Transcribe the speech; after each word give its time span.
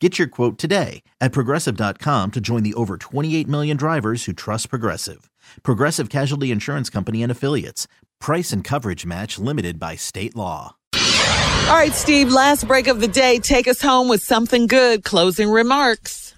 Get 0.00 0.16
your 0.16 0.28
quote 0.28 0.58
today 0.58 1.02
at 1.20 1.32
progressive.com 1.32 2.30
to 2.30 2.40
join 2.40 2.62
the 2.62 2.74
over 2.74 2.96
28 2.96 3.48
million 3.48 3.76
drivers 3.76 4.24
who 4.26 4.32
trust 4.32 4.70
Progressive. 4.70 5.28
Progressive 5.64 6.08
Casualty 6.08 6.52
Insurance 6.52 6.88
Company 6.88 7.22
and 7.22 7.32
Affiliates. 7.32 7.88
Price 8.20 8.52
and 8.52 8.62
coverage 8.62 9.04
match 9.04 9.38
limited 9.40 9.80
by 9.80 9.96
state 9.96 10.36
law. 10.36 10.76
All 10.94 11.74
right, 11.74 11.92
Steve, 11.92 12.30
last 12.30 12.66
break 12.68 12.86
of 12.86 13.00
the 13.00 13.08
day. 13.08 13.38
Take 13.40 13.66
us 13.66 13.82
home 13.82 14.08
with 14.08 14.22
something 14.22 14.66
good. 14.68 15.02
Closing 15.04 15.50
remarks. 15.50 16.34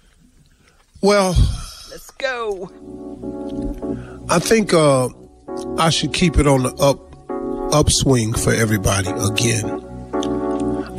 Well, 1.01 1.35
Let's 1.91 2.09
go. 2.11 2.69
I 4.29 4.39
think 4.39 4.73
uh, 4.73 5.09
I 5.77 5.89
should 5.89 6.13
keep 6.13 6.37
it 6.37 6.47
on 6.47 6.63
the 6.63 6.73
up 6.75 6.99
upswing 7.73 8.33
for 8.33 8.53
everybody 8.53 9.09
again. 9.09 9.90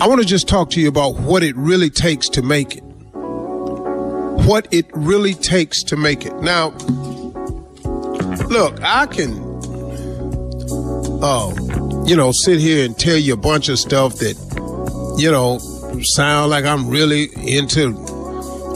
I 0.03 0.08
want 0.08 0.20
to 0.20 0.27
just 0.27 0.48
talk 0.48 0.70
to 0.70 0.81
you 0.81 0.89
about 0.89 1.14
what 1.14 1.45
it 1.45 1.55
really 1.56 1.89
takes 1.89 2.28
to 2.31 2.42
make 2.42 2.77
it. 2.77 2.83
What 2.83 4.67
it 4.72 4.86
really 4.92 5.33
takes 5.33 5.84
to 5.84 5.97
make 5.97 6.27
it. 6.27 6.34
Now, 6.42 6.70
look, 8.50 8.83
I 8.83 9.06
can, 9.06 9.39
uh, 11.22 11.55
you 12.05 12.17
know, 12.17 12.33
sit 12.33 12.59
here 12.59 12.84
and 12.84 12.98
tell 12.98 13.17
you 13.17 13.34
a 13.34 13.36
bunch 13.36 13.69
of 13.69 13.78
stuff 13.78 14.17
that, 14.17 14.34
you 15.19 15.31
know, 15.31 15.61
sound 16.03 16.50
like 16.50 16.64
I'm 16.64 16.89
really 16.89 17.28
into 17.37 17.94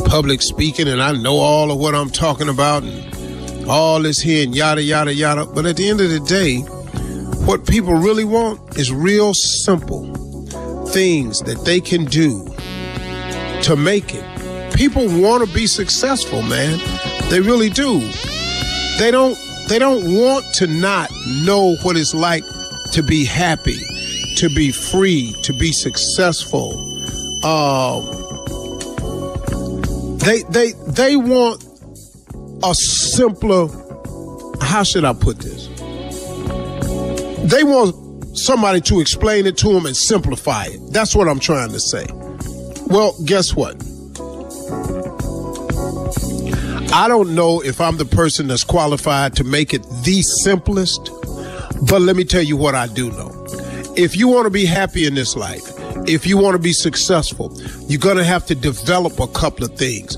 public 0.07 0.43
speaking 0.43 0.87
and 0.87 1.03
I 1.03 1.11
know 1.11 1.39
all 1.39 1.73
of 1.73 1.79
what 1.79 1.97
I'm 1.97 2.11
talking 2.11 2.49
about 2.49 2.85
and 2.85 3.69
all 3.69 4.01
this 4.01 4.21
here 4.21 4.45
and 4.45 4.55
yada, 4.55 4.81
yada, 4.81 5.13
yada. 5.13 5.45
But 5.45 5.67
at 5.67 5.77
the 5.77 5.89
end 5.89 6.01
of 6.01 6.09
the 6.09 6.21
day, 6.21 6.59
what 7.47 7.67
people 7.67 7.95
really 7.95 8.25
want 8.25 8.79
is 8.79 8.93
real 8.93 9.35
simple 9.35 10.16
things 10.91 11.41
that 11.41 11.65
they 11.65 11.81
can 11.81 12.05
do 12.05 12.45
to 13.63 13.77
make 13.77 14.15
it. 14.15 14.75
People 14.75 15.07
want 15.21 15.47
to 15.47 15.55
be 15.55 15.67
successful, 15.67 16.43
man. 16.43 16.79
They 17.31 17.41
really 17.41 17.71
do. 17.71 18.01
They 18.99 19.11
don't 19.11 19.37
they 19.69 19.79
don't 19.79 20.05
want 20.15 20.45
to 20.55 20.67
not 20.67 21.11
know 21.45 21.77
what 21.83 21.97
it's 21.97 22.15
like 22.15 22.45
to 22.93 23.03
be 23.03 23.25
happy, 23.25 23.79
to 24.37 24.49
be 24.55 24.71
free, 24.71 25.35
to 25.43 25.53
be 25.53 25.73
successful. 25.73 26.73
Um, 27.45 28.05
they 30.19 30.43
they 30.51 30.73
they 30.89 31.17
want 31.17 31.65
a 32.63 32.75
simpler 32.75 33.69
how 34.63 34.83
should 34.83 35.05
I 35.05 35.13
put 35.13 35.39
this? 35.39 35.69
They 37.51 37.65
want 37.65 37.95
somebody 38.39 38.81
to 38.83 39.01
explain 39.01 39.47
it 39.47 39.57
to 39.59 39.73
them 39.73 39.87
and 39.87 39.97
simplify 39.97 40.67
it. 40.67 40.81
That's 40.93 41.15
what 41.15 41.29
I'm 41.29 41.41
trying 41.41 41.71
to 41.71 41.81
say. 41.81 42.07
Well, 42.87 43.15
guess 43.25 43.55
what? 43.55 43.77
I 46.93 47.09
don't 47.09 47.35
know 47.35 47.61
if 47.63 47.81
I'm 47.81 47.97
the 47.97 48.07
person 48.07 48.47
that's 48.47 48.65
qualified 48.65 49.35
to 49.37 49.45
make 49.45 49.75
it 49.75 49.83
the 50.05 50.23
simplest, 50.23 51.11
but 51.89 52.01
let 52.01 52.17
me 52.17 52.25
tell 52.25 52.43
you 52.43 52.57
what 52.57 52.75
I 52.75 52.87
do 52.87 53.11
know. 53.11 53.33
If 53.97 54.17
you 54.17 54.29
want 54.29 54.47
to 54.47 54.51
be 54.51 54.67
happy 54.67 55.07
in 55.07 55.15
this 55.15 55.37
life, 55.37 55.63
if 56.09 56.27
you 56.27 56.39
want 56.39 56.55
to 56.55 56.63
be 56.63 56.73
successful, 56.73 57.53
you're 57.89 57.99
going 58.01 58.17
to 58.17 58.25
have 58.25 58.47
to 58.47 58.55
develop 58.55 59.19
a 59.19 59.27
couple 59.27 59.65
of 59.65 59.75
things. 59.77 60.17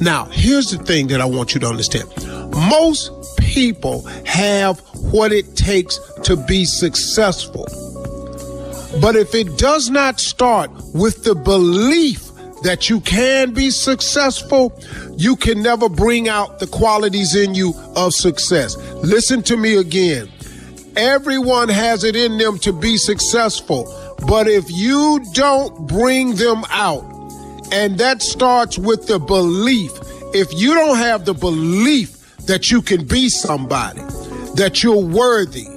Now, 0.00 0.26
here's 0.26 0.70
the 0.70 0.78
thing 0.78 1.06
that 1.08 1.20
I 1.20 1.24
want 1.24 1.54
you 1.54 1.60
to 1.60 1.66
understand. 1.66 2.08
Most 2.52 3.10
people 3.38 4.02
have 4.26 4.80
what 5.12 5.32
it 5.32 5.54
takes 5.56 5.98
to 6.24 6.36
be 6.36 6.64
successful. 6.64 7.66
But 9.00 9.16
if 9.16 9.34
it 9.34 9.56
does 9.58 9.88
not 9.90 10.20
start 10.20 10.70
with 10.92 11.24
the 11.24 11.34
belief 11.34 12.28
that 12.62 12.88
you 12.88 13.00
can 13.00 13.52
be 13.52 13.70
successful, 13.70 14.78
you 15.16 15.36
can 15.36 15.62
never 15.62 15.88
bring 15.88 16.28
out 16.28 16.58
the 16.58 16.66
qualities 16.66 17.34
in 17.34 17.54
you 17.54 17.74
of 17.96 18.14
success. 18.14 18.76
Listen 19.02 19.42
to 19.44 19.56
me 19.56 19.76
again. 19.76 20.28
Everyone 20.96 21.68
has 21.68 22.04
it 22.04 22.16
in 22.16 22.38
them 22.38 22.58
to 22.58 22.72
be 22.72 22.96
successful, 22.96 23.84
but 24.26 24.46
if 24.46 24.70
you 24.70 25.24
don't 25.32 25.86
bring 25.86 26.34
them 26.34 26.64
out, 26.68 27.04
and 27.72 27.98
that 27.98 28.22
starts 28.22 28.78
with 28.78 29.06
the 29.06 29.18
belief, 29.18 29.90
if 30.34 30.52
you 30.54 30.74
don't 30.74 30.98
have 30.98 31.24
the 31.24 31.34
belief 31.34 32.36
that 32.46 32.70
you 32.70 32.82
can 32.82 33.06
be 33.06 33.30
somebody, 33.30 34.02
that 34.56 34.82
you're 34.82 35.02
worthy, 35.02 35.68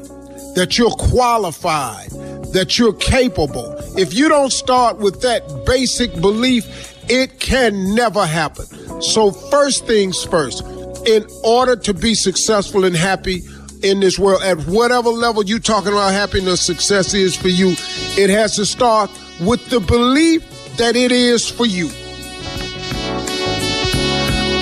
that 0.56 0.78
you're 0.78 0.91
qualified, 0.91 2.09
that 2.53 2.78
you're 2.78 2.94
capable. 2.94 3.75
If 3.97 4.13
you 4.13 4.30
don't 4.30 4.52
start 4.52 4.97
with 4.97 5.22
that 5.22 5.66
basic 5.66 6.13
belief, 6.22 6.94
it 7.09 7.40
can 7.40 7.96
never 7.96 8.25
happen. 8.25 8.66
So, 9.02 9.31
first 9.31 9.86
things 9.86 10.24
first, 10.24 10.63
in 11.06 11.25
order 11.44 11.75
to 11.75 11.94
be 11.94 12.16
successful 12.16 12.86
and 12.86 12.96
happy 12.96 13.41
in 13.84 14.00
this 14.00 14.18
world, 14.18 14.41
at 14.41 14.58
whatever 14.68 15.09
level 15.09 15.44
you're 15.44 15.59
talking 15.59 15.92
about 15.92 16.12
happiness, 16.12 16.62
success 16.62 17.13
is 17.13 17.36
for 17.36 17.50
you, 17.50 17.75
it 18.18 18.30
has 18.30 18.56
to 18.56 18.66
start 18.66 19.12
with 19.42 19.69
the 19.69 19.80
belief 19.80 20.44
that 20.78 20.96
it 20.96 21.12
is 21.12 21.50
for 21.50 21.66
you. 21.66 21.90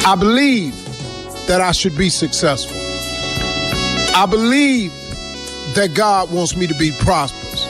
I 0.06 0.16
believe 0.19 0.75
that 1.47 1.62
I 1.62 1.72
should 1.72 1.97
be 1.97 2.09
successful. 2.09 2.82
I 4.16 4.28
believe 4.28 4.91
that 5.74 5.94
God 5.96 6.31
wants 6.31 6.56
me 6.56 6.68
to 6.68 6.75
be 6.75 6.91
prosperous. 7.00 7.66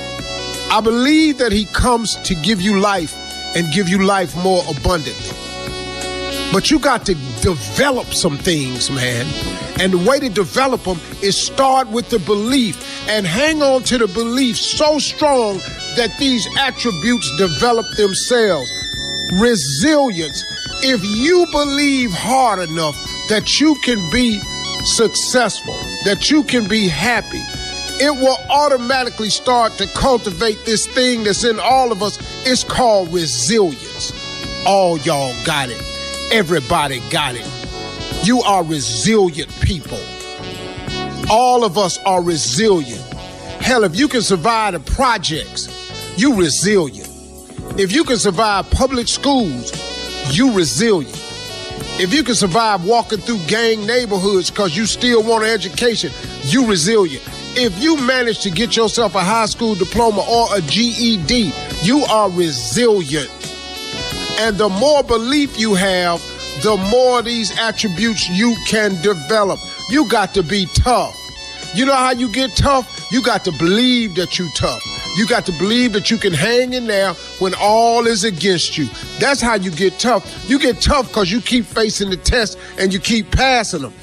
I 0.69 0.81
believe 0.81 1.37
that 1.37 1.51
He 1.51 1.65
comes 1.65 2.15
to 2.17 2.35
give 2.35 2.59
you 2.59 2.79
life 2.79 3.15
and 3.55 3.71
give 3.71 3.87
you 3.87 4.03
life 4.03 4.35
more 4.35 4.61
abundantly. 4.69 5.37
But 6.51 6.69
you 6.69 6.79
got 6.79 7.05
to 7.05 7.15
develop 7.41 8.13
some 8.13 8.37
things, 8.37 8.91
man. 8.91 9.25
And 9.79 9.93
the 9.93 9.97
way 9.97 10.19
to 10.19 10.29
develop 10.29 10.83
them 10.83 10.99
is 11.21 11.39
start 11.39 11.87
with 11.87 12.09
the 12.09 12.19
belief 12.19 12.77
and 13.09 13.25
hang 13.25 13.63
on 13.63 13.83
to 13.83 13.97
the 13.97 14.07
belief 14.07 14.57
so 14.57 14.99
strong 14.99 15.57
that 15.95 16.13
these 16.19 16.45
attributes 16.59 17.37
develop 17.37 17.85
themselves. 17.95 18.69
Resilience. 19.39 20.43
If 20.83 21.03
you 21.03 21.47
believe 21.51 22.11
hard 22.11 22.59
enough 22.69 22.95
that 23.29 23.59
you 23.61 23.75
can 23.83 23.97
be 24.11 24.39
successful, 24.83 25.79
that 26.05 26.29
you 26.29 26.43
can 26.43 26.67
be 26.67 26.87
happy, 26.87 27.41
it 28.03 28.11
will 28.11 28.37
automatically 28.49 29.29
start 29.29 29.71
to 29.73 29.87
cultivate 29.87 30.57
this 30.65 30.87
thing 30.87 31.23
that's 31.23 31.43
in 31.43 31.59
all 31.59 31.91
of 31.91 32.01
us. 32.03 32.17
It's 32.45 32.63
called 32.63 33.13
resilience. 33.13 34.11
All 34.65 34.97
y'all 34.99 35.33
got 35.45 35.69
it. 35.69 35.81
Everybody 36.31 37.01
got 37.09 37.35
it. 37.35 37.47
You 38.25 38.41
are 38.41 38.63
resilient 38.63 39.49
people. 39.61 39.99
All 41.29 41.63
of 41.63 41.77
us 41.77 41.97
are 42.05 42.21
resilient. 42.21 43.01
Hell, 43.61 43.83
if 43.83 43.95
you 43.95 44.07
can 44.07 44.21
survive 44.21 44.73
the 44.73 44.79
projects, 44.79 45.69
you 46.17 46.35
resilient. 46.35 47.09
If 47.77 47.91
you 47.91 48.03
can 48.03 48.17
survive 48.17 48.69
public 48.71 49.07
schools, 49.07 49.71
you 50.35 50.53
resilient. 50.53 51.32
If 51.99 52.13
you 52.13 52.23
can 52.23 52.35
survive 52.35 52.83
walking 52.83 53.19
through 53.19 53.39
gang 53.47 53.85
neighborhoods 53.85 54.49
because 54.49 54.75
you 54.75 54.85
still 54.85 55.23
want 55.23 55.43
an 55.43 55.51
education, 55.51 56.11
you 56.41 56.67
resilient. 56.67 57.23
If 57.55 57.81
you 57.81 57.97
manage 58.01 58.39
to 58.41 58.49
get 58.49 58.75
yourself 58.75 59.13
a 59.15 59.21
high 59.21 59.45
school 59.45 59.75
diploma 59.75 60.25
or 60.27 60.47
a 60.57 60.61
GED, 60.61 61.53
you 61.83 61.99
are 62.09 62.29
resilient. 62.31 63.29
And 64.39 64.57
the 64.57 64.69
more 64.69 65.03
belief 65.03 65.59
you 65.59 65.75
have, 65.75 66.19
the 66.63 66.77
more 66.89 67.21
these 67.21 67.57
attributes 67.59 68.27
you 68.29 68.55
can 68.67 68.99
develop. 69.01 69.59
You 69.89 70.09
got 70.09 70.33
to 70.33 70.43
be 70.43 70.65
tough. 70.73 71.15
You 71.75 71.85
know 71.85 71.95
how 71.95 72.11
you 72.11 72.31
get 72.31 72.55
tough? 72.55 73.07
You 73.11 73.21
got 73.23 73.43
to 73.45 73.51
believe 73.51 74.15
that 74.15 74.39
you 74.39 74.49
tough. 74.55 74.81
You 75.15 75.27
got 75.27 75.45
to 75.45 75.51
believe 75.53 75.93
that 75.93 76.09
you 76.09 76.17
can 76.17 76.33
hang 76.33 76.73
in 76.73 76.87
there 76.87 77.13
when 77.39 77.53
all 77.59 78.07
is 78.07 78.23
against 78.23 78.77
you. 78.77 78.87
That's 79.19 79.41
how 79.41 79.55
you 79.55 79.69
get 79.69 79.99
tough. 79.99 80.49
You 80.49 80.57
get 80.57 80.81
tough 80.81 81.07
because 81.09 81.31
you 81.31 81.39
keep 81.39 81.65
facing 81.65 82.09
the 82.09 82.17
test 82.17 82.57
and 82.79 82.91
you 82.91 82.99
keep 82.99 83.29
passing 83.31 83.83
them. 83.83 83.93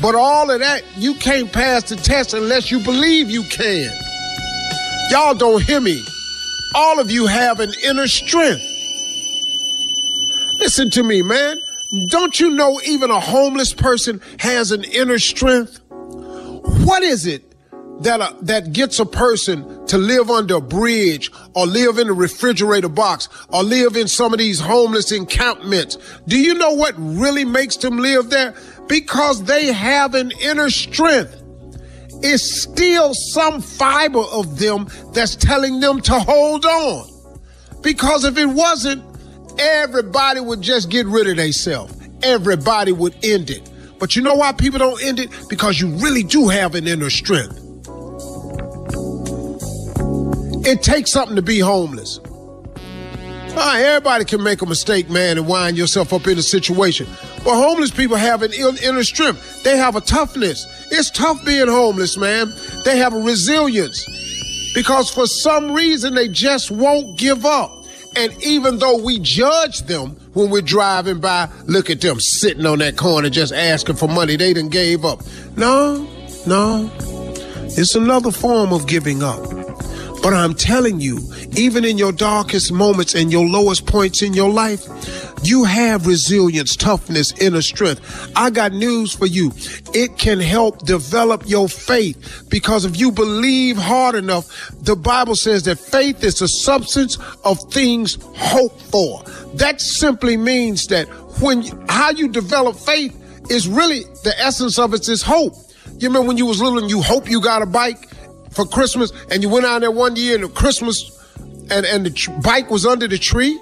But 0.00 0.14
all 0.14 0.50
of 0.50 0.60
that, 0.60 0.82
you 0.96 1.14
can't 1.14 1.52
pass 1.52 1.88
the 1.88 1.96
test 1.96 2.34
unless 2.34 2.70
you 2.70 2.78
believe 2.84 3.30
you 3.30 3.42
can. 3.42 3.90
Y'all 5.10 5.34
don't 5.34 5.62
hear 5.62 5.80
me. 5.80 6.00
All 6.74 7.00
of 7.00 7.10
you 7.10 7.26
have 7.26 7.58
an 7.58 7.72
inner 7.84 8.06
strength. 8.06 8.62
Listen 10.60 10.88
to 10.90 11.02
me, 11.02 11.20
man. 11.22 11.60
Don't 12.08 12.38
you 12.38 12.50
know 12.50 12.80
even 12.86 13.10
a 13.10 13.18
homeless 13.18 13.74
person 13.74 14.20
has 14.38 14.70
an 14.70 14.84
inner 14.84 15.18
strength? 15.18 15.80
What 15.88 17.02
is 17.02 17.26
it 17.26 17.49
that 18.00 18.20
uh, 18.20 18.32
that 18.42 18.72
gets 18.72 18.98
a 18.98 19.06
person 19.06 19.86
to 19.86 19.98
live 19.98 20.30
under 20.30 20.56
a 20.56 20.60
bridge 20.60 21.30
or 21.54 21.66
live 21.66 21.98
in 21.98 22.08
a 22.08 22.12
refrigerator 22.12 22.88
box 22.88 23.28
or 23.48 23.62
live 23.62 23.96
in 23.96 24.08
some 24.08 24.32
of 24.32 24.38
these 24.38 24.58
homeless 24.60 25.12
encampments? 25.12 25.98
Do 26.26 26.38
you 26.38 26.54
know 26.54 26.72
what 26.72 26.94
really 26.96 27.44
makes 27.44 27.76
them 27.76 27.98
live 27.98 28.30
there? 28.30 28.54
Because 28.88 29.44
they 29.44 29.66
have 29.66 30.14
an 30.14 30.32
inner 30.40 30.70
strength. 30.70 31.36
It's 32.22 32.62
still 32.62 33.14
some 33.14 33.60
fiber 33.62 34.20
of 34.32 34.58
them 34.58 34.88
that's 35.12 35.36
telling 35.36 35.80
them 35.80 36.00
to 36.02 36.18
hold 36.18 36.64
on. 36.64 37.08
Because 37.82 38.24
if 38.24 38.36
it 38.36 38.46
wasn't, 38.46 39.02
everybody 39.58 40.40
would 40.40 40.60
just 40.60 40.90
get 40.90 41.06
rid 41.06 41.28
of 41.28 41.36
themselves. 41.36 41.94
Everybody 42.22 42.92
would 42.92 43.14
end 43.22 43.50
it. 43.50 43.70
But 43.98 44.16
you 44.16 44.22
know 44.22 44.34
why 44.34 44.52
people 44.52 44.78
don't 44.78 45.02
end 45.02 45.20
it? 45.20 45.30
Because 45.48 45.80
you 45.80 45.88
really 45.96 46.22
do 46.22 46.48
have 46.48 46.74
an 46.74 46.86
inner 46.86 47.10
strength. 47.10 47.69
It 50.62 50.82
takes 50.82 51.12
something 51.12 51.36
to 51.36 51.42
be 51.42 51.58
homeless. 51.58 52.20
Right, 53.54 53.80
everybody 53.80 54.24
can 54.24 54.42
make 54.42 54.62
a 54.62 54.66
mistake, 54.66 55.10
man, 55.10 55.36
and 55.36 55.48
wind 55.48 55.76
yourself 55.76 56.12
up 56.12 56.26
in 56.26 56.38
a 56.38 56.42
situation. 56.42 57.08
But 57.42 57.56
homeless 57.56 57.90
people 57.90 58.16
have 58.16 58.42
an 58.42 58.52
inner 58.52 59.02
strength. 59.02 59.64
They 59.64 59.76
have 59.76 59.96
a 59.96 60.00
toughness. 60.00 60.66
It's 60.92 61.10
tough 61.10 61.44
being 61.44 61.66
homeless, 61.66 62.16
man. 62.16 62.52
They 62.84 62.98
have 62.98 63.12
a 63.14 63.18
resilience 63.18 64.04
because 64.74 65.10
for 65.10 65.26
some 65.26 65.72
reason 65.72 66.14
they 66.14 66.28
just 66.28 66.70
won't 66.70 67.18
give 67.18 67.44
up. 67.44 67.72
And 68.16 68.32
even 68.42 68.78
though 68.78 68.98
we 68.98 69.18
judge 69.18 69.82
them 69.82 70.10
when 70.32 70.50
we're 70.50 70.62
driving 70.62 71.20
by, 71.20 71.48
look 71.64 71.90
at 71.90 72.00
them 72.00 72.20
sitting 72.20 72.66
on 72.66 72.78
that 72.78 72.96
corner 72.96 73.30
just 73.30 73.52
asking 73.52 73.96
for 73.96 74.08
money. 74.08 74.36
They 74.36 74.52
done 74.52 74.68
gave 74.68 75.04
up. 75.04 75.20
No, 75.56 76.06
no. 76.46 76.90
It's 77.76 77.94
another 77.94 78.30
form 78.30 78.72
of 78.72 78.86
giving 78.86 79.22
up. 79.22 79.59
But 80.22 80.34
I'm 80.34 80.54
telling 80.54 81.00
you, 81.00 81.18
even 81.56 81.84
in 81.84 81.96
your 81.96 82.12
darkest 82.12 82.72
moments 82.72 83.14
and 83.14 83.32
your 83.32 83.46
lowest 83.46 83.86
points 83.86 84.20
in 84.22 84.34
your 84.34 84.50
life, 84.50 84.86
you 85.42 85.64
have 85.64 86.06
resilience, 86.06 86.76
toughness, 86.76 87.32
inner 87.40 87.62
strength. 87.62 88.30
I 88.36 88.50
got 88.50 88.72
news 88.72 89.14
for 89.14 89.24
you. 89.24 89.52
It 89.94 90.18
can 90.18 90.38
help 90.38 90.84
develop 90.84 91.44
your 91.46 91.68
faith 91.68 92.44
because 92.50 92.84
if 92.84 92.98
you 93.00 93.10
believe 93.10 93.78
hard 93.78 94.14
enough, 94.14 94.70
the 94.82 94.94
Bible 94.94 95.36
says 95.36 95.62
that 95.62 95.78
faith 95.78 96.22
is 96.22 96.38
the 96.38 96.48
substance 96.48 97.16
of 97.44 97.58
things 97.72 98.18
hoped 98.36 98.82
for. 98.82 99.22
That 99.54 99.80
simply 99.80 100.36
means 100.36 100.88
that 100.88 101.08
when 101.40 101.62
how 101.88 102.10
you 102.10 102.28
develop 102.28 102.76
faith 102.76 103.16
is 103.50 103.66
really 103.66 104.00
the 104.22 104.34
essence 104.38 104.78
of 104.78 104.92
it 104.92 105.08
is 105.08 105.22
hope. 105.22 105.54
You 105.98 106.08
remember 106.08 106.28
when 106.28 106.36
you 106.36 106.46
was 106.46 106.60
little 106.60 106.78
and 106.78 106.90
you 106.90 107.00
hope 107.00 107.28
you 107.30 107.40
got 107.40 107.62
a 107.62 107.66
bike 107.66 108.09
for 108.50 108.64
Christmas 108.64 109.12
and 109.30 109.42
you 109.42 109.48
went 109.48 109.66
out 109.66 109.80
there 109.80 109.90
one 109.90 110.16
year 110.16 110.34
and 110.34 110.44
the 110.44 110.48
Christmas 110.48 111.10
and, 111.70 111.86
and 111.86 112.06
the 112.06 112.10
tr- 112.10 112.32
bike 112.42 112.70
was 112.70 112.84
under 112.86 113.08
the 113.08 113.18
tree? 113.18 113.58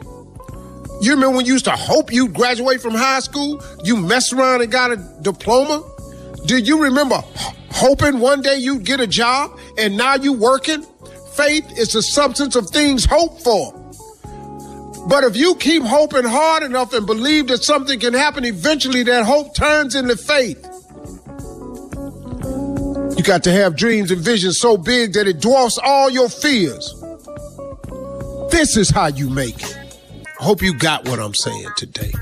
You 1.00 1.12
remember 1.12 1.37
when 1.37 1.46
you 1.46 1.52
used 1.52 1.67
to 1.67 1.76
hope 1.76 2.12
you'd 2.12 2.35
graduate 2.35 2.81
from 2.81 2.94
high 2.94 3.20
school? 3.20 3.62
You 3.85 3.96
messed 3.96 4.32
around 4.32 4.62
and 4.62 4.73
got 4.73 4.90
a 4.90 4.96
diploma? 5.23 5.85
Do 6.46 6.58
you 6.58 6.82
remember 6.82 7.23
hoping 7.70 8.19
one 8.19 8.43
day 8.43 8.56
you'd 8.56 8.85
get 8.85 9.00
a 9.00 9.06
job 9.06 9.58
and 9.76 9.96
now 9.96 10.17
you 10.17 10.32
working? 10.32 10.85
Faith 11.34 11.79
is 11.79 11.93
the 11.93 12.02
substance 12.02 12.56
of 12.56 12.69
things 12.70 13.05
hoped 13.05 13.43
for. 13.43 13.73
But 15.08 15.25
if 15.25 15.37
you 15.37 15.55
keep 15.55 15.82
hoping 15.84 16.25
hard 16.25 16.62
enough 16.62 16.93
and 16.93 17.06
believe 17.06 17.46
that 17.46 17.64
something 17.64 17.99
can 18.00 18.12
happen, 18.12 18.44
eventually 18.44 19.05
that 19.05 19.25
hope 19.25 19.55
turns 19.55 19.94
into 19.94 20.17
faith. 20.17 20.68
You 23.19 23.25
got 23.25 23.43
to 23.44 23.53
have 23.53 23.75
dreams 23.75 24.12
and 24.12 24.20
visions 24.20 24.61
so 24.61 24.76
big 24.76 25.15
that 25.15 25.26
it 25.26 25.41
dwarfs 25.41 25.76
all 25.82 26.09
your 26.09 26.29
fears. 26.29 26.94
This 28.53 28.76
is 28.76 28.91
how 28.91 29.09
you 29.09 29.29
make 29.29 29.61
it. 29.61 29.76
I 30.41 30.44
hope 30.44 30.62
you 30.62 30.73
got 30.73 31.09
what 31.09 31.19
I'm 31.19 31.35
saying 31.35 31.67
today. 31.76 32.12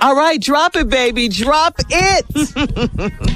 All 0.00 0.16
right, 0.16 0.40
drop 0.40 0.74
it, 0.74 0.88
baby. 0.88 1.28
Drop 1.28 1.76
it. 1.88 3.22